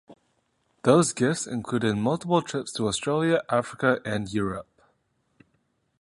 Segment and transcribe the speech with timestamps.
[0.81, 4.81] Those gifts included multiple trips to Australia, Africa and Europe.